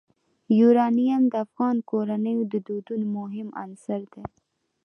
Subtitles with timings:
[0.59, 4.23] یورانیم د افغان کورنیو د دودونو مهم عنصر دی.